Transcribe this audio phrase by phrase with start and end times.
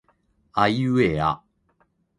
[0.53, 1.43] あいうえあ